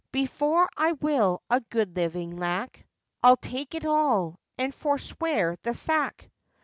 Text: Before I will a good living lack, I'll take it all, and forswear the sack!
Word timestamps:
Before 0.11 0.67
I 0.75 0.93
will 0.93 1.43
a 1.51 1.59
good 1.59 1.95
living 1.95 2.35
lack, 2.35 2.87
I'll 3.21 3.37
take 3.37 3.75
it 3.75 3.85
all, 3.85 4.39
and 4.57 4.73
forswear 4.73 5.57
the 5.61 5.75
sack! 5.75 6.31